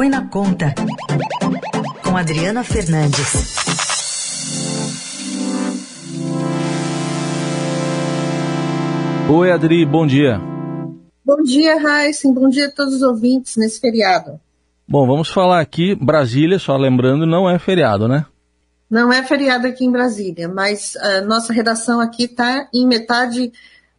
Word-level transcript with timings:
Põe 0.00 0.08
na 0.08 0.26
Conta, 0.26 0.74
com 2.02 2.16
Adriana 2.16 2.64
Fernandes. 2.64 3.54
Oi, 9.28 9.52
Adri, 9.52 9.84
bom 9.84 10.06
dia. 10.06 10.40
Bom 11.22 11.42
dia, 11.42 11.78
Raíssen. 11.78 12.32
Bom 12.32 12.48
dia 12.48 12.68
a 12.68 12.70
todos 12.70 12.94
os 12.94 13.02
ouvintes 13.02 13.58
nesse 13.58 13.78
feriado. 13.78 14.40
Bom, 14.88 15.06
vamos 15.06 15.28
falar 15.28 15.60
aqui, 15.60 15.94
Brasília, 15.94 16.58
só 16.58 16.78
lembrando, 16.78 17.26
não 17.26 17.50
é 17.50 17.58
feriado, 17.58 18.08
né? 18.08 18.24
Não 18.88 19.12
é 19.12 19.22
feriado 19.22 19.66
aqui 19.66 19.84
em 19.84 19.92
Brasília, 19.92 20.48
mas 20.48 20.96
a 20.96 21.20
nossa 21.20 21.52
redação 21.52 22.00
aqui 22.00 22.24
está 22.24 22.70
em 22.72 22.86
metade, 22.86 23.52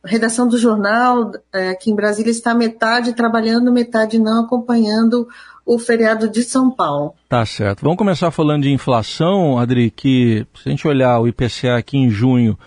a 0.03 0.07
redação 0.07 0.47
do 0.47 0.57
jornal 0.57 1.31
é, 1.53 1.69
aqui 1.69 1.91
em 1.91 1.95
Brasília 1.95 2.31
está 2.31 2.55
metade 2.55 3.13
trabalhando, 3.13 3.71
metade 3.71 4.17
não 4.17 4.45
acompanhando 4.45 5.27
o 5.73 5.79
feriado 5.79 6.27
de 6.27 6.43
São 6.43 6.69
Paulo. 6.69 7.13
Tá 7.29 7.45
certo. 7.45 7.83
Vamos 7.83 7.97
começar 7.97 8.29
falando 8.29 8.63
de 8.63 8.71
inflação, 8.71 9.57
Adri, 9.57 9.89
que 9.89 10.45
se 10.53 10.67
a 10.67 10.69
gente 10.69 10.85
olhar 10.85 11.17
o 11.21 11.29
IPCA 11.29 11.77
aqui 11.77 11.97
em 11.97 12.09
junho, 12.09 12.59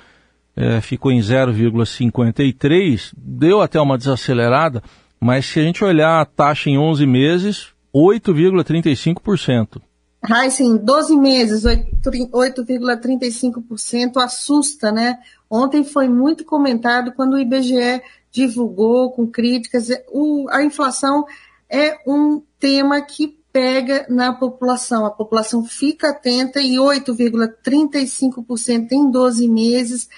é, 0.56 0.80
ficou 0.80 1.12
em 1.12 1.20
0,53, 1.20 3.12
deu 3.14 3.60
até 3.60 3.78
uma 3.78 3.98
desacelerada, 3.98 4.82
mas 5.20 5.45
se 5.45 5.60
a 5.60 5.62
gente 5.62 5.84
olhar 5.84 6.18
a 6.18 6.24
taxa 6.24 6.70
em 6.70 6.78
11 6.78 7.06
meses, 7.06 7.74
8,35%. 7.95 9.82
Heisen, 10.26 10.78
12 10.78 11.18
meses, 11.18 11.64
8,35% 11.64 14.16
assusta, 14.16 14.90
né? 14.90 15.18
Ontem 15.50 15.84
foi 15.84 16.09
muito 16.09 16.46
comentado 16.46 17.12
quando 17.12 17.34
o 17.34 17.38
IBGE 17.38 18.00
divulgou 18.32 19.12
com 19.12 19.26
críticas. 19.26 19.88
O, 20.10 20.46
a 20.48 20.64
inflação 20.64 21.26
é 21.74 21.98
um 22.06 22.41
tema 22.60 23.02
que 23.02 23.37
pega 23.52 24.06
na 24.09 24.32
população. 24.32 25.05
A 25.05 25.10
população 25.10 25.65
fica 25.65 26.10
atenta 26.10 26.60
e 26.60 26.76
8,35% 26.76 28.93
em 28.93 29.10
12 29.10 29.48
meses 29.48 30.09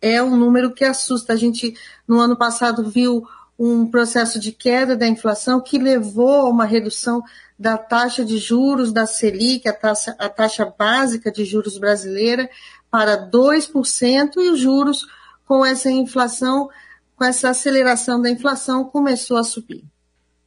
é 0.00 0.22
um 0.22 0.36
número 0.36 0.72
que 0.72 0.84
assusta. 0.84 1.32
A 1.32 1.36
gente, 1.36 1.74
no 2.06 2.20
ano 2.20 2.36
passado, 2.36 2.88
viu 2.88 3.26
um 3.58 3.90
processo 3.90 4.38
de 4.38 4.52
queda 4.52 4.96
da 4.96 5.08
inflação 5.08 5.60
que 5.60 5.78
levou 5.78 6.46
a 6.46 6.48
uma 6.48 6.64
redução 6.64 7.24
da 7.58 7.76
taxa 7.76 8.24
de 8.24 8.38
juros 8.38 8.92
da 8.92 9.04
Selic, 9.04 9.68
a 9.68 9.72
taxa, 9.72 10.14
a 10.16 10.28
taxa 10.28 10.64
básica 10.64 11.32
de 11.32 11.44
juros 11.44 11.76
brasileira, 11.76 12.48
para 12.88 13.28
2%, 13.28 14.36
e 14.36 14.50
os 14.50 14.60
juros 14.60 15.08
com 15.44 15.66
essa 15.66 15.90
inflação, 15.90 16.70
com 17.16 17.24
essa 17.24 17.50
aceleração 17.50 18.22
da 18.22 18.30
inflação, 18.30 18.84
começou 18.84 19.36
a 19.36 19.42
subir. 19.42 19.82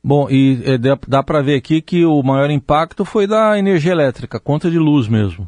Bom, 0.04 0.28
e 0.30 0.62
é, 0.66 0.78
dá 1.08 1.24
para 1.24 1.42
ver 1.42 1.56
aqui 1.56 1.82
que 1.82 2.04
o 2.04 2.22
maior 2.22 2.52
impacto 2.52 3.06
foi 3.06 3.26
da 3.26 3.58
energia 3.58 3.94
elétrica, 3.94 4.38
conta 4.38 4.70
de 4.70 4.78
luz 4.78 5.08
mesmo. 5.08 5.48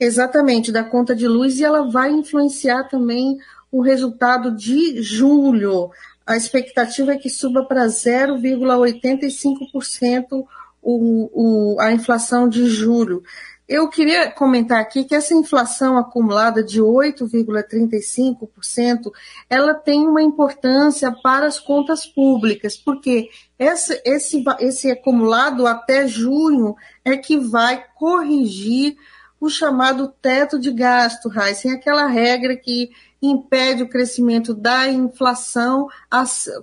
Exatamente, 0.00 0.72
da 0.72 0.82
conta 0.82 1.14
de 1.14 1.28
luz, 1.28 1.60
e 1.60 1.64
ela 1.64 1.88
vai 1.88 2.10
influenciar 2.10 2.82
também 2.84 3.36
o 3.70 3.80
resultado 3.80 4.50
de 4.50 5.00
julho. 5.00 5.90
A 6.26 6.36
expectativa 6.36 7.12
é 7.12 7.16
que 7.16 7.30
suba 7.30 7.64
para 7.64 7.86
0,85% 7.86 10.44
o, 10.82 11.30
o, 11.32 11.76
a 11.80 11.92
inflação 11.92 12.48
de 12.48 12.66
julho. 12.66 13.22
Eu 13.66 13.88
queria 13.88 14.30
comentar 14.30 14.78
aqui 14.78 15.04
que 15.04 15.14
essa 15.14 15.32
inflação 15.32 15.96
acumulada 15.96 16.62
de 16.62 16.82
8,35%, 16.82 19.10
ela 19.48 19.72
tem 19.72 20.06
uma 20.06 20.22
importância 20.22 21.10
para 21.10 21.46
as 21.46 21.58
contas 21.58 22.06
públicas, 22.06 22.76
porque 22.76 23.30
esse, 23.58 24.02
esse, 24.04 24.44
esse 24.60 24.90
acumulado 24.90 25.66
até 25.66 26.06
junho 26.06 26.76
é 27.02 27.16
que 27.16 27.38
vai 27.38 27.82
corrigir 27.94 28.98
o 29.40 29.48
chamado 29.48 30.12
teto 30.20 30.58
de 30.58 30.70
gasto, 30.70 31.30
Heisen, 31.30 31.72
aquela 31.72 32.06
regra 32.06 32.54
que 32.56 32.90
impede 33.20 33.82
o 33.82 33.88
crescimento 33.88 34.54
da 34.54 34.88
inflação, 34.88 35.88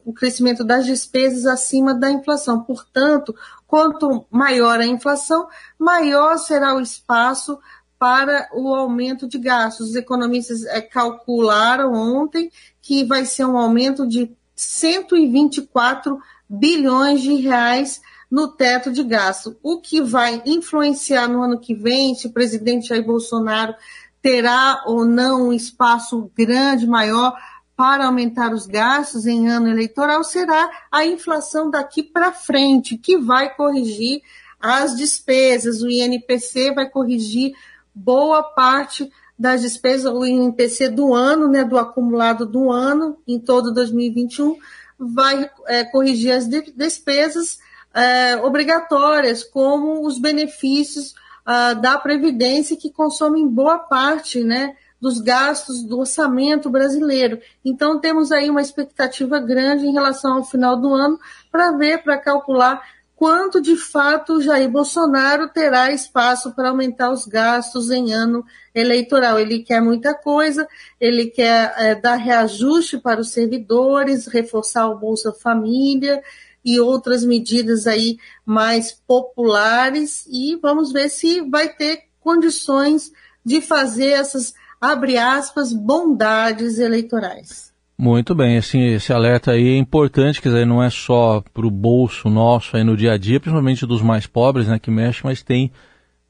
o 0.06 0.14
crescimento 0.14 0.64
das 0.64 0.86
despesas 0.86 1.46
acima 1.46 1.94
da 1.94 2.10
inflação. 2.12 2.64
Portanto, 2.64 3.36
quanto 3.72 4.26
maior 4.30 4.82
a 4.82 4.86
inflação, 4.86 5.48
maior 5.80 6.38
será 6.38 6.76
o 6.76 6.82
espaço 6.82 7.58
para 7.98 8.50
o 8.54 8.76
aumento 8.76 9.26
de 9.30 9.40
gastos. 9.40 9.92
Os 9.92 9.96
economistas 9.96 10.66
é, 10.66 10.82
calcularam 10.82 11.94
ontem 11.94 12.52
que 12.82 13.06
vai 13.06 13.24
ser 13.24 13.46
um 13.46 13.58
aumento 13.58 14.06
de 14.06 14.30
124 14.54 16.20
bilhões 16.50 17.22
de 17.22 17.34
reais 17.36 18.02
no 18.30 18.50
teto 18.50 18.92
de 18.92 19.04
gasto, 19.06 19.58
o 19.64 19.80
que 19.80 20.02
vai 20.02 20.42
influenciar 20.46 21.30
no 21.30 21.42
ano 21.42 21.58
que 21.58 21.74
vem 21.74 22.14
se 22.14 22.28
o 22.28 22.34
presidente 22.34 22.90
Jair 22.90 23.06
Bolsonaro 23.06 23.74
terá 24.22 24.84
ou 24.86 25.06
não 25.06 25.48
um 25.48 25.54
espaço 25.54 26.30
grande, 26.36 26.86
maior 26.86 27.34
para 27.82 28.06
aumentar 28.06 28.54
os 28.54 28.68
gastos 28.68 29.26
em 29.26 29.50
ano 29.50 29.68
eleitoral 29.68 30.24
será 30.24 30.70
a 30.92 31.04
inflação 31.04 31.72
daqui 31.72 32.04
para 32.04 32.32
frente, 32.32 32.96
que 32.96 33.18
vai 33.18 33.56
corrigir 33.56 34.22
as 34.60 34.96
despesas. 34.96 35.82
O 35.82 35.90
INPC 35.90 36.76
vai 36.76 36.88
corrigir 36.88 37.54
boa 37.92 38.44
parte 38.44 39.12
das 39.38 39.62
despesas, 39.62 40.14
o 40.14 40.24
INPC 40.24 40.90
do 40.90 41.12
ano, 41.12 41.48
né, 41.48 41.64
do 41.64 41.76
acumulado 41.76 42.46
do 42.46 42.70
ano, 42.70 43.18
em 43.28 43.40
todo 43.40 43.74
2021, 43.74 44.58
vai 45.00 45.50
é, 45.66 45.84
corrigir 45.84 46.34
as 46.34 46.48
despesas 46.48 47.58
é, 47.96 48.36
obrigatórias, 48.44 49.44
como 49.44 50.06
os 50.06 50.20
benefícios 50.20 51.16
ah, 51.44 51.74
da 51.74 51.98
Previdência, 51.98 52.78
que 52.78 52.92
consomem 52.92 53.48
boa 53.48 53.80
parte 53.80 54.44
né, 54.44 54.76
dos 55.02 55.20
gastos 55.20 55.84
do 55.84 56.00
orçamento 56.00 56.70
brasileiro. 56.70 57.40
Então, 57.66 58.00
temos 58.00 58.32
aí 58.32 58.50
uma 58.50 58.62
expectativa 58.62 59.40
grande 59.40 59.88
em 59.88 59.94
relação 59.94 60.38
ao 60.38 60.46
final 60.46 60.80
do 60.80 60.94
ano 60.94 61.20
para 61.52 61.72
ver, 61.72 62.04
para 62.04 62.18
calcular 62.18 62.82
quanto 63.16 63.62
de 63.62 63.76
fato 63.76 64.42
Jair 64.42 64.70
Bolsonaro 64.70 65.48
terá 65.50 65.92
espaço 65.92 66.54
para 66.56 66.70
aumentar 66.70 67.12
os 67.12 67.26
gastos 67.26 67.92
em 67.92 68.14
ano 68.14 68.46
eleitoral. 68.74 69.40
Ele 69.40 69.60
quer 69.60 69.82
muita 69.82 70.14
coisa, 70.14 70.68
ele 71.00 71.28
quer 71.28 71.74
é, 71.78 71.96
dar 71.96 72.16
reajuste 72.16 72.98
para 72.98 73.22
os 73.22 73.32
servidores, 73.32 74.28
reforçar 74.28 74.88
o 74.88 74.98
Bolsa 74.98 75.32
Família, 75.32 76.22
e 76.64 76.80
outras 76.80 77.24
medidas 77.24 77.88
aí 77.88 78.18
mais 78.46 78.92
populares 78.92 80.26
e 80.28 80.56
vamos 80.56 80.92
ver 80.92 81.10
se 81.10 81.42
vai 81.42 81.70
ter 81.70 82.04
condições 82.20 83.12
de 83.44 83.60
fazer 83.62 84.10
essas, 84.10 84.54
abre 84.82 85.18
aspas, 85.18 85.72
bondades 85.72 86.80
eleitorais. 86.80 87.72
Muito 87.98 88.34
bem, 88.34 88.58
assim, 88.58 88.88
esse 88.88 89.14
alerta 89.14 89.52
aí 89.52 89.76
é 89.76 89.78
importante, 89.78 90.42
quer 90.42 90.50
dizer, 90.50 90.66
não 90.66 90.82
é 90.82 90.90
só 90.90 91.44
para 91.54 91.68
o 91.68 91.70
bolso 91.70 92.30
nosso 92.32 92.76
aí 92.76 92.84
no 92.84 92.98
dia 92.98 93.14
a 93.14 93.18
dia, 93.18 93.40
principalmente 93.40 93.86
dos 93.86 94.02
mais 94.02 94.26
pobres, 94.26 94.68
né, 94.68 94.80
que 94.80 94.90
mexe, 94.90 95.22
mas 95.24 95.44
tem 95.44 95.72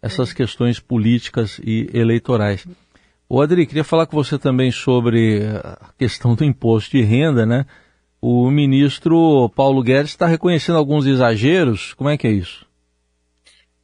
essas 0.02 0.34
questões 0.34 0.82
políticas 0.82 1.62
e 1.64 1.90
eleitorais. 1.94 2.68
O 3.30 3.42
Adri, 3.42 3.66
queria 3.66 3.86
falar 3.86 4.06
com 4.06 4.18
você 4.18 4.38
também 4.38 4.70
sobre 4.70 5.44
a 5.64 5.92
questão 5.98 6.36
do 6.36 6.44
imposto 6.44 6.92
de 6.92 7.02
renda, 7.02 7.46
né? 7.46 7.66
O 8.22 8.52
ministro 8.52 9.50
Paulo 9.56 9.82
Guedes 9.82 10.12
está 10.12 10.28
reconhecendo 10.28 10.78
alguns 10.78 11.06
exageros. 11.06 11.94
Como 11.94 12.10
é 12.10 12.18
que 12.18 12.28
é 12.28 12.32
isso? 12.32 12.66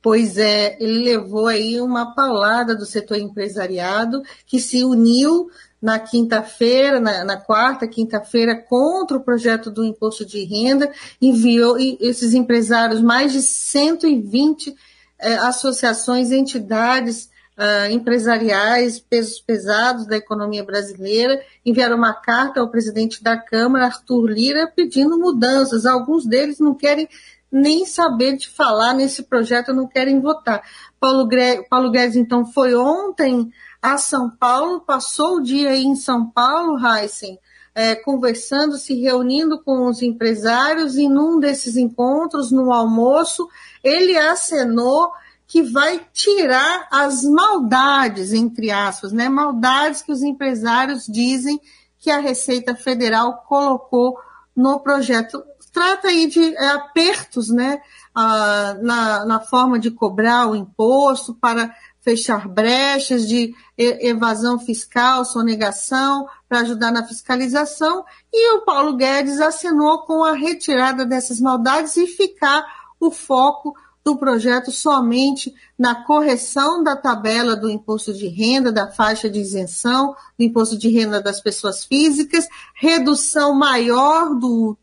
Pois 0.07 0.37
é, 0.37 0.77
ele 0.79 1.03
levou 1.03 1.47
aí 1.47 1.81
uma 1.81 2.15
paulada 2.15 2.73
do 2.73 2.85
setor 2.85 3.17
empresariado 3.17 4.23
que 4.45 4.57
se 4.57 4.81
uniu 4.81 5.51
na 5.81 5.99
quinta-feira, 5.99 6.97
na, 6.97 7.25
na, 7.25 7.35
quarta, 7.35 7.85
quinta-feira, 7.85 8.55
contra 8.55 9.17
o 9.17 9.21
projeto 9.21 9.69
do 9.69 9.83
imposto 9.83 10.25
de 10.25 10.45
renda, 10.45 10.89
enviou 11.21 11.75
esses 11.99 12.33
empresários, 12.33 13.01
mais 13.01 13.33
de 13.33 13.41
120 13.41 14.73
eh, 15.19 15.33
associações, 15.39 16.31
entidades 16.31 17.29
uh, 17.57 17.91
empresariais, 17.91 18.99
pesos 19.01 19.41
pesados 19.41 20.05
da 20.05 20.15
economia 20.15 20.63
brasileira, 20.63 21.41
enviaram 21.65 21.97
uma 21.97 22.13
carta 22.13 22.61
ao 22.61 22.69
presidente 22.69 23.21
da 23.21 23.35
Câmara, 23.37 23.87
Arthur 23.87 24.27
Lira, 24.27 24.71
pedindo 24.73 25.19
mudanças. 25.19 25.85
Alguns 25.85 26.25
deles 26.25 26.59
não 26.59 26.73
querem 26.73 27.09
nem 27.51 27.85
saber 27.85 28.37
de 28.37 28.49
falar 28.49 28.93
nesse 28.93 29.23
projeto, 29.23 29.73
não 29.73 29.87
querem 29.87 30.19
votar. 30.19 30.61
Paulo, 30.99 31.27
Paulo 31.69 31.91
Guedes, 31.91 32.15
então, 32.15 32.45
foi 32.45 32.75
ontem 32.75 33.51
a 33.81 33.97
São 33.97 34.29
Paulo, 34.29 34.81
passou 34.81 35.37
o 35.37 35.41
dia 35.41 35.69
aí 35.69 35.83
em 35.83 35.95
São 35.95 36.29
Paulo, 36.29 36.77
Heisen, 36.77 37.39
é, 37.73 37.95
conversando, 37.95 38.77
se 38.77 38.99
reunindo 38.99 39.61
com 39.63 39.87
os 39.87 40.01
empresários, 40.01 40.97
e 40.97 41.07
num 41.07 41.39
desses 41.39 41.77
encontros, 41.77 42.51
no 42.51 42.73
almoço, 42.73 43.47
ele 43.83 44.17
acenou 44.17 45.11
que 45.47 45.63
vai 45.63 46.05
tirar 46.11 46.87
as 46.91 47.23
maldades, 47.23 48.33
entre 48.33 48.69
aspas, 48.69 49.13
né? 49.13 49.29
Maldades 49.29 50.01
que 50.01 50.11
os 50.11 50.21
empresários 50.21 51.05
dizem 51.07 51.59
que 51.99 52.11
a 52.11 52.19
Receita 52.19 52.75
Federal 52.75 53.45
colocou 53.47 54.17
no 54.55 54.79
projeto. 54.79 55.41
Trata 55.77 56.07
aí 56.07 56.25
de 56.25 56.55
é, 56.55 56.69
apertos 56.69 57.49
né, 57.49 57.79
na, 58.15 59.25
na 59.25 59.39
forma 59.39 59.77
de 59.77 59.91
cobrar 59.91 60.47
o 60.47 60.55
imposto 60.55 61.35
para 61.35 61.71
fechar 62.01 62.47
brechas 62.47 63.27
de 63.27 63.53
evasão 63.77 64.57
fiscal, 64.57 65.23
sonegação, 65.23 66.27
para 66.49 66.61
ajudar 66.61 66.91
na 66.91 67.05
fiscalização, 67.05 68.03
e 68.33 68.55
o 68.55 68.61
Paulo 68.61 68.95
Guedes 68.95 69.39
acenou 69.39 69.99
com 69.99 70.23
a 70.23 70.33
retirada 70.33 71.05
dessas 71.05 71.39
maldades 71.39 71.95
e 71.95 72.07
ficar 72.07 72.65
o 72.99 73.11
foco 73.11 73.75
do 74.03 74.17
projeto 74.17 74.71
somente 74.71 75.53
na 75.77 76.03
correção 76.05 76.81
da 76.81 76.95
tabela 76.95 77.55
do 77.55 77.69
imposto 77.69 78.13
de 78.15 78.27
renda, 78.27 78.71
da 78.71 78.87
faixa 78.87 79.29
de 79.29 79.39
isenção, 79.39 80.15
do 80.39 80.43
imposto 80.43 80.75
de 80.75 80.89
renda 80.89 81.21
das 81.21 81.39
pessoas 81.39 81.83
físicas, 81.83 82.47
redução 82.73 83.53
maior 83.53 84.33
do, 84.33 84.75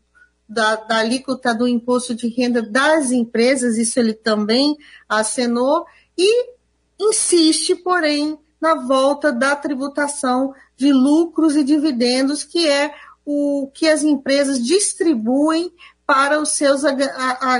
da, 0.47 0.75
da 0.75 0.97
alíquota 0.97 1.53
do 1.53 1.67
imposto 1.67 2.13
de 2.13 2.27
renda 2.27 2.61
das 2.61 3.11
empresas, 3.11 3.77
isso 3.77 3.99
ele 3.99 4.13
também 4.13 4.77
acenou, 5.09 5.85
e 6.17 6.53
insiste, 6.99 7.75
porém, 7.75 8.37
na 8.61 8.75
volta 8.75 9.31
da 9.31 9.55
tributação 9.55 10.53
de 10.77 10.91
lucros 10.91 11.55
e 11.55 11.63
dividendos, 11.63 12.43
que 12.43 12.67
é 12.67 12.93
o 13.25 13.69
que 13.73 13.87
as 13.87 14.03
empresas 14.03 14.63
distribuem 14.63 15.71
para 16.05 16.39
os 16.39 16.49
seus 16.49 16.83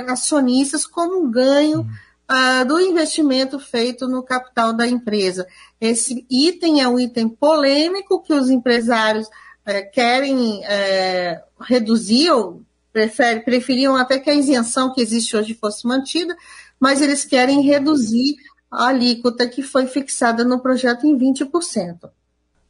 acionistas 0.08 0.86
como 0.86 1.20
um 1.20 1.30
ganho 1.30 1.80
uh, 1.80 2.64
do 2.66 2.80
investimento 2.80 3.58
feito 3.58 4.06
no 4.06 4.22
capital 4.22 4.72
da 4.72 4.86
empresa. 4.86 5.46
Esse 5.80 6.24
item 6.30 6.80
é 6.80 6.88
um 6.88 6.98
item 6.98 7.28
polêmico 7.28 8.22
que 8.22 8.32
os 8.32 8.48
empresários 8.48 9.26
uh, 9.26 9.90
querem 9.92 10.60
uh, 10.60 11.40
reduzir, 11.60 12.30
ou 12.30 12.62
prefere, 12.96 13.40
preferiam 13.40 13.94
até 13.94 14.18
que 14.18 14.30
a 14.30 14.34
isenção 14.34 14.90
que 14.90 15.02
existe 15.02 15.36
hoje 15.36 15.52
fosse 15.52 15.86
mantida, 15.86 16.34
mas 16.80 17.02
eles 17.02 17.26
querem 17.26 17.60
reduzir 17.60 18.36
a 18.72 18.86
alíquota 18.86 19.46
que 19.46 19.62
foi 19.62 19.86
fixada 19.86 20.42
no 20.42 20.60
projeto 20.60 21.06
em 21.06 21.14
20%. 21.14 22.08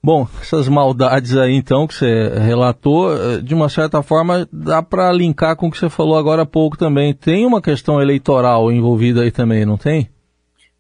Bom, 0.02 0.26
essas 0.42 0.68
maldades 0.68 1.36
aí 1.36 1.54
então 1.54 1.86
que 1.86 1.94
você 1.94 2.28
relatou, 2.40 3.16
eh, 3.16 3.40
de 3.40 3.54
uma 3.54 3.68
certa 3.68 4.02
forma 4.02 4.48
dá 4.52 4.82
para 4.82 5.12
linkar 5.12 5.54
com 5.54 5.68
o 5.68 5.70
que 5.70 5.78
você 5.78 5.88
falou 5.88 6.18
agora 6.18 6.42
há 6.42 6.46
pouco 6.46 6.76
também. 6.76 7.14
Tem 7.14 7.46
uma 7.46 7.62
questão 7.62 8.00
eleitoral 8.00 8.70
envolvida 8.72 9.22
aí 9.22 9.30
também, 9.30 9.64
não 9.64 9.76
tem? 9.76 10.10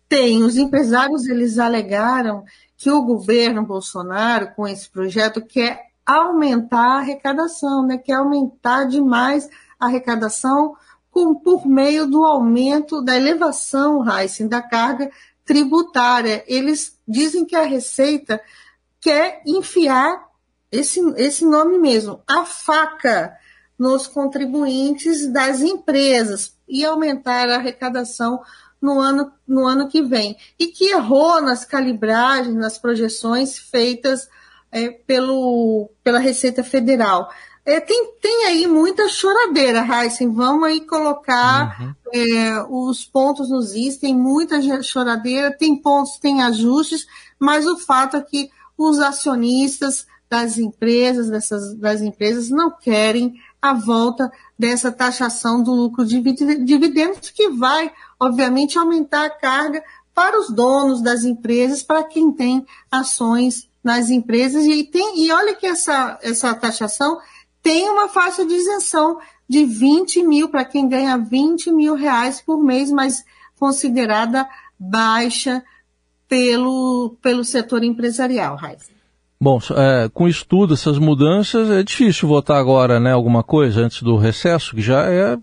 Tem. 0.08 0.42
Os 0.42 0.56
empresários 0.56 1.26
eles 1.28 1.58
alegaram 1.58 2.44
que 2.76 2.90
o 2.90 3.02
governo 3.02 3.64
Bolsonaro 3.64 4.48
com 4.56 4.66
esse 4.66 4.88
projeto 4.88 5.40
quer 5.40 5.85
aumentar 6.06 6.78
a 6.78 6.98
arrecadação, 6.98 7.84
né? 7.84 7.98
Quer 7.98 8.14
aumentar 8.14 8.84
demais 8.84 9.50
a 9.78 9.86
arrecadação 9.86 10.76
com, 11.10 11.34
por 11.34 11.66
meio 11.66 12.06
do 12.06 12.24
aumento 12.24 13.02
da 13.02 13.16
elevação, 13.16 14.04
Heisen, 14.08 14.46
da 14.46 14.62
carga 14.62 15.10
tributária. 15.44 16.44
Eles 16.46 16.98
dizem 17.06 17.44
que 17.44 17.56
a 17.56 17.62
receita 17.62 18.40
quer 19.00 19.42
enfiar 19.44 20.26
esse, 20.70 21.00
esse 21.16 21.44
nome 21.44 21.78
mesmo, 21.78 22.22
a 22.26 22.44
faca 22.44 23.36
nos 23.78 24.06
contribuintes 24.06 25.26
das 25.26 25.60
empresas 25.60 26.56
e 26.68 26.84
aumentar 26.84 27.48
a 27.48 27.56
arrecadação 27.56 28.42
no 28.80 28.98
ano, 29.00 29.32
no 29.46 29.66
ano 29.66 29.88
que 29.88 30.02
vem. 30.02 30.36
E 30.58 30.68
que 30.68 30.90
errou 30.90 31.40
nas 31.40 31.64
calibragens, 31.64 32.54
nas 32.54 32.78
projeções 32.78 33.58
feitas 33.58 34.28
é, 34.70 34.90
pelo, 34.90 35.90
pela 36.02 36.18
Receita 36.18 36.62
Federal. 36.62 37.30
É, 37.64 37.80
tem, 37.80 38.12
tem 38.20 38.46
aí 38.46 38.66
muita 38.68 39.08
choradeira, 39.08 39.84
Heisen. 39.84 40.32
Vamos 40.32 40.68
aí 40.68 40.80
colocar 40.82 41.76
uhum. 41.80 41.94
é, 42.14 42.64
os 42.70 43.04
pontos 43.04 43.50
nos 43.50 43.74
is, 43.74 43.96
tem 43.96 44.14
muita 44.14 44.60
choradeira, 44.82 45.50
tem 45.50 45.74
pontos, 45.74 46.18
tem 46.18 46.42
ajustes, 46.42 47.06
mas 47.40 47.66
o 47.66 47.76
fato 47.76 48.16
é 48.16 48.22
que 48.22 48.50
os 48.78 49.00
acionistas 49.00 50.06
das 50.30 50.58
empresas, 50.58 51.28
dessas, 51.28 51.74
das 51.74 52.00
empresas 52.00 52.50
não 52.50 52.70
querem 52.70 53.34
a 53.60 53.72
volta 53.72 54.30
dessa 54.58 54.92
taxação 54.92 55.62
do 55.62 55.72
lucro 55.72 56.04
de 56.04 56.20
dividendos, 56.20 57.30
que 57.30 57.48
vai, 57.50 57.90
obviamente, 58.18 58.78
aumentar 58.78 59.24
a 59.24 59.30
carga 59.30 59.82
para 60.14 60.38
os 60.38 60.50
donos 60.50 61.02
das 61.02 61.24
empresas, 61.24 61.82
para 61.82 62.04
quem 62.04 62.32
tem 62.32 62.64
ações 62.90 63.68
nas 63.86 64.10
empresas. 64.10 64.64
E, 64.66 64.82
tem, 64.82 65.24
e 65.24 65.30
olha 65.30 65.54
que 65.54 65.64
essa, 65.64 66.18
essa 66.20 66.52
taxação 66.56 67.18
tem 67.62 67.88
uma 67.88 68.08
faixa 68.08 68.44
de 68.44 68.52
isenção 68.52 69.18
de 69.48 69.64
20 69.64 70.24
mil, 70.24 70.48
para 70.48 70.64
quem 70.64 70.88
ganha 70.88 71.16
20 71.16 71.70
mil 71.70 71.94
reais 71.94 72.42
por 72.44 72.60
mês, 72.62 72.90
mas 72.90 73.24
considerada 73.56 74.44
baixa 74.76 75.62
pelo, 76.28 77.16
pelo 77.22 77.44
setor 77.44 77.84
empresarial, 77.84 78.56
Raiz. 78.56 78.90
Bom, 79.40 79.60
é, 79.76 80.08
com 80.12 80.26
estudo, 80.26 80.74
essas 80.74 80.98
mudanças, 80.98 81.70
é 81.70 81.84
difícil 81.84 82.26
votar 82.26 82.58
agora, 82.58 82.98
né, 82.98 83.12
alguma 83.12 83.44
coisa 83.44 83.82
antes 83.82 84.02
do 84.02 84.16
recesso, 84.16 84.74
que 84.74 84.82
já 84.82 85.06
é, 85.06 85.34
é 85.34 85.38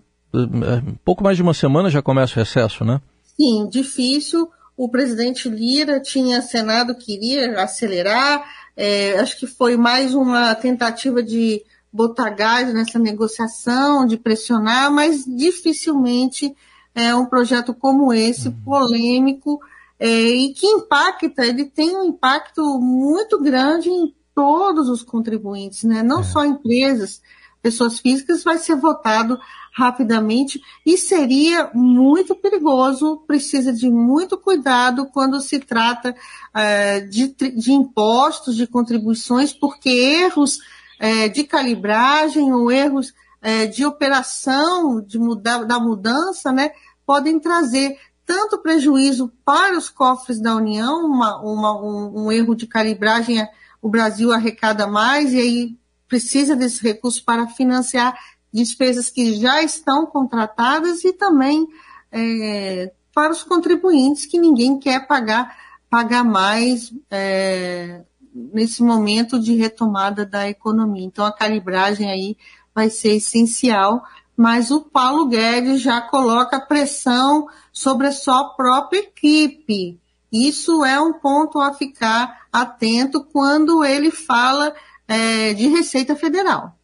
pouco 1.02 1.24
mais 1.24 1.38
de 1.38 1.42
uma 1.42 1.54
semana 1.54 1.88
já 1.88 2.02
começa 2.02 2.34
o 2.34 2.38
recesso, 2.38 2.84
né? 2.84 3.00
Sim, 3.22 3.68
difícil. 3.70 4.50
O 4.76 4.88
presidente 4.88 5.48
Lira 5.48 6.00
tinha 6.00 6.42
Senado 6.42 6.94
queria 6.94 7.62
acelerar, 7.62 8.44
é, 8.76 9.18
acho 9.20 9.38
que 9.38 9.46
foi 9.46 9.76
mais 9.76 10.14
uma 10.14 10.54
tentativa 10.54 11.22
de 11.22 11.62
botar 11.92 12.30
gás 12.30 12.74
nessa 12.74 12.98
negociação, 12.98 14.04
de 14.04 14.16
pressionar, 14.16 14.90
mas 14.90 15.24
dificilmente 15.24 16.52
é 16.92 17.14
um 17.14 17.26
projeto 17.26 17.72
como 17.72 18.12
esse, 18.12 18.48
uhum. 18.48 18.60
polêmico, 18.64 19.60
é, 19.98 20.08
e 20.08 20.52
que 20.52 20.66
impacta, 20.66 21.46
ele 21.46 21.66
tem 21.66 21.96
um 21.96 22.04
impacto 22.04 22.80
muito 22.80 23.40
grande 23.40 23.88
em 23.88 24.12
todos 24.34 24.88
os 24.88 25.02
contribuintes, 25.02 25.84
né? 25.84 26.02
não 26.02 26.20
é. 26.20 26.24
só 26.24 26.44
empresas, 26.44 27.22
pessoas 27.64 27.98
físicas, 27.98 28.44
vai 28.44 28.58
ser 28.58 28.76
votado 28.76 29.40
rapidamente 29.72 30.60
e 30.84 30.98
seria 30.98 31.70
muito 31.72 32.34
perigoso, 32.34 33.24
precisa 33.26 33.72
de 33.72 33.88
muito 33.88 34.36
cuidado 34.36 35.06
quando 35.06 35.40
se 35.40 35.58
trata 35.58 36.14
é, 36.52 37.00
de, 37.00 37.28
de, 37.28 37.72
impostos, 37.72 38.54
de 38.54 38.66
contribuições, 38.66 39.54
porque 39.54 39.88
erros 39.88 40.58
é, 41.00 41.26
de 41.30 41.42
calibragem 41.42 42.52
ou 42.52 42.70
erros 42.70 43.14
é, 43.40 43.66
de 43.66 43.86
operação 43.86 45.00
de 45.00 45.18
da 45.40 45.80
mudança 45.80 46.52
né, 46.52 46.70
podem 47.06 47.40
trazer 47.40 47.96
tanto 48.26 48.58
prejuízo 48.58 49.32
para 49.42 49.76
os 49.76 49.88
cofres 49.88 50.38
da 50.38 50.54
União, 50.54 51.06
uma, 51.06 51.40
uma, 51.40 51.82
um, 51.82 52.26
um, 52.26 52.32
erro 52.32 52.54
de 52.54 52.66
calibragem, 52.66 53.46
o 53.80 53.88
Brasil 53.88 54.32
arrecada 54.32 54.86
mais 54.86 55.32
e 55.32 55.38
aí 55.38 55.83
precisa 56.14 56.54
desse 56.54 56.80
recurso 56.80 57.24
para 57.24 57.48
financiar 57.48 58.16
despesas 58.52 59.10
que 59.10 59.34
já 59.34 59.60
estão 59.64 60.06
contratadas 60.06 61.02
e 61.02 61.12
também 61.12 61.66
é, 62.12 62.92
para 63.12 63.32
os 63.32 63.42
contribuintes 63.42 64.24
que 64.24 64.38
ninguém 64.38 64.78
quer 64.78 65.08
pagar, 65.08 65.56
pagar 65.90 66.22
mais 66.22 66.94
é, 67.10 68.02
nesse 68.32 68.80
momento 68.80 69.40
de 69.40 69.56
retomada 69.56 70.24
da 70.24 70.48
economia. 70.48 71.04
Então 71.04 71.26
a 71.26 71.32
calibragem 71.32 72.08
aí 72.08 72.36
vai 72.72 72.88
ser 72.90 73.16
essencial 73.16 74.04
mas 74.36 74.72
o 74.72 74.80
Paulo 74.80 75.26
Guedes 75.26 75.80
já 75.80 76.00
coloca 76.00 76.58
pressão 76.58 77.46
sobre 77.72 78.08
a 78.08 78.12
sua 78.12 78.42
própria 78.56 78.98
equipe. 78.98 80.00
Isso 80.32 80.84
é 80.84 81.00
um 81.00 81.12
ponto 81.12 81.60
a 81.60 81.72
ficar 81.72 82.48
atento 82.52 83.22
quando 83.22 83.84
ele 83.84 84.10
fala 84.10 84.74
é, 85.08 85.54
de 85.54 85.68
Receita 85.68 86.14
Federal. 86.16 86.76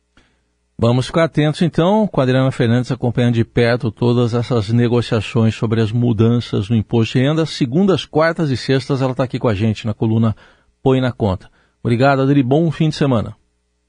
Vamos 0.82 1.06
ficar 1.06 1.24
atentos 1.24 1.60
então 1.60 2.06
com 2.06 2.20
a 2.20 2.24
Adriana 2.24 2.50
Fernandes 2.50 2.90
acompanhando 2.90 3.34
de 3.34 3.44
perto 3.44 3.90
todas 3.90 4.32
essas 4.32 4.70
negociações 4.70 5.54
sobre 5.54 5.82
as 5.82 5.92
mudanças 5.92 6.70
no 6.70 6.76
imposto 6.76 7.18
de 7.18 7.24
renda. 7.24 7.44
Segundas, 7.44 8.06
quartas 8.06 8.50
e 8.50 8.56
sextas 8.56 9.02
ela 9.02 9.10
está 9.10 9.24
aqui 9.24 9.38
com 9.38 9.48
a 9.48 9.54
gente 9.54 9.86
na 9.86 9.92
coluna 9.92 10.34
Põe 10.82 10.98
na 10.98 11.12
Conta. 11.12 11.50
Obrigado, 11.82 12.22
Adri. 12.22 12.42
Bom 12.42 12.70
fim 12.70 12.88
de 12.88 12.96
semana. 12.96 13.36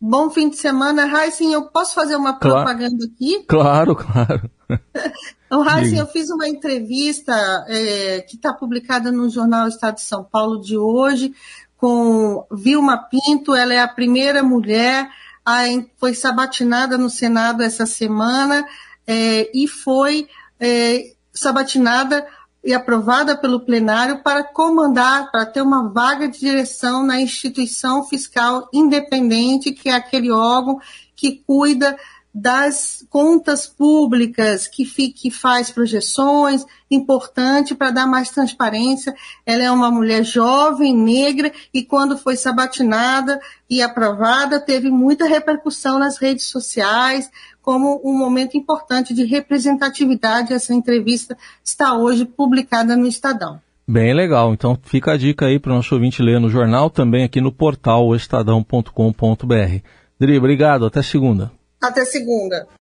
Bom 0.02 0.30
fim 0.32 0.50
de 0.50 0.58
semana. 0.58 1.08
Heisen, 1.08 1.54
eu 1.54 1.68
posso 1.70 1.94
fazer 1.94 2.16
uma 2.18 2.38
propaganda 2.38 3.06
aqui? 3.06 3.46
Claro, 3.48 3.96
claro. 3.96 4.50
Heisen, 5.78 6.00
eu 6.00 6.08
fiz 6.08 6.30
uma 6.30 6.48
entrevista 6.48 7.34
é, 7.70 8.20
que 8.22 8.36
está 8.36 8.52
publicada 8.52 9.12
no 9.12 9.30
Jornal 9.30 9.68
Estado 9.68 9.96
de 9.96 10.02
São 10.02 10.24
Paulo 10.24 10.60
de 10.60 10.78
hoje 10.78 11.34
com 11.82 12.46
Vilma 12.52 12.96
Pinto. 12.96 13.56
Ela 13.56 13.74
é 13.74 13.80
a 13.80 13.88
primeira 13.88 14.44
mulher, 14.44 15.10
a, 15.44 15.64
foi 15.98 16.14
sabatinada 16.14 16.96
no 16.96 17.10
Senado 17.10 17.64
essa 17.64 17.88
semana 17.88 18.64
é, 19.08 19.50
e 19.52 19.68
foi 19.68 20.30
é, 20.60 21.12
sabatinada 21.34 22.26
e 22.64 22.72
aprovada 22.76 23.36
pelo 23.36 23.62
plenário 23.62 24.22
para 24.22 24.44
comandar, 24.44 25.32
para 25.32 25.48
ter 25.48 25.64
uma 25.64 25.90
vaga 25.90 26.28
de 26.28 26.40
direção 26.40 27.04
na 27.04 27.20
instituição 27.20 28.04
fiscal 28.04 28.70
independente, 28.72 29.72
que 29.72 29.90
é 29.90 29.96
aquele 29.96 30.30
órgão 30.30 30.80
que 31.16 31.44
cuida 31.48 31.98
das 32.34 33.06
contas 33.10 33.68
públicas, 33.68 34.68
que, 34.68 34.86
que 34.86 35.30
faz 35.30 35.70
projeções, 35.70 36.66
importante 36.90 37.76
para 37.76 37.92
dar 37.92 38.08
mais 38.08 38.30
transparência. 38.30 39.14
Ela 39.46 39.64
é 39.64 39.72
uma 39.72 39.92
mulher 39.92 40.24
jovem, 40.24 40.96
negra, 40.96 41.52
e 41.74 41.84
quando 41.84 42.18
foi 42.18 42.38
sabatinada 42.38 43.40
e 43.70 43.82
aprovada, 43.82 44.60
teve 44.60 44.90
muita 44.90 45.26
repercussão 45.26 46.00
nas 46.00 46.18
redes 46.18 46.46
sociais, 46.46 47.30
como 47.62 48.02
um 48.04 48.18
momento 48.18 48.58
importante 48.58 49.14
de 49.14 49.26
representatividade. 49.26 50.54
Essa 50.54 50.74
entrevista 50.74 51.38
está 51.64 51.98
hoje 51.98 52.26
publicada 52.26 52.96
no 52.96 53.06
Estadão. 53.08 53.60
Bem 53.88 54.14
legal. 54.14 54.54
Então 54.54 54.80
fica 54.84 55.12
a 55.12 55.18
dica 55.18 55.48
aí 55.48 55.60
para 55.60 55.74
o 55.74 55.76
nosso 55.76 55.94
ouvinte 55.94 56.22
ler 56.22 56.40
no 56.40 56.50
jornal, 56.50 56.90
também 56.90 57.26
aqui 57.26 57.42
no 57.42 57.52
portal 57.52 58.16
estadão.com.br. 58.16 59.80
Dri, 60.18 60.38
obrigado. 60.38 60.86
Até 60.86 61.02
segunda. 61.02 61.52
Até 61.82 62.06
segunda. 62.06 62.68